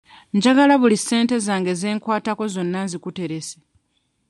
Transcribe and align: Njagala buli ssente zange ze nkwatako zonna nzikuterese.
Njagala 0.35 0.75
buli 0.81 0.97
ssente 1.01 1.35
zange 1.45 1.73
ze 1.81 1.89
nkwatako 1.97 2.43
zonna 2.53 2.79
nzikuterese. 2.85 3.57